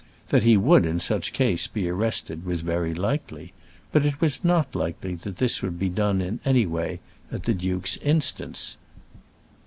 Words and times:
That 0.29 0.41
he 0.41 0.57
would, 0.57 0.83
in 0.87 0.99
such 0.99 1.31
case, 1.31 1.67
be 1.67 1.87
arrested 1.87 2.43
was 2.43 2.61
very 2.61 2.91
likely; 2.91 3.53
but 3.91 4.03
it 4.03 4.19
was 4.19 4.43
not 4.43 4.73
likely 4.73 5.13
that 5.13 5.37
this 5.37 5.61
would 5.61 5.77
be 5.77 5.89
done 5.89 6.21
in 6.21 6.39
any 6.43 6.65
way 6.65 7.01
at 7.31 7.43
the 7.43 7.53
duke's 7.53 7.97
instance. 7.97 8.77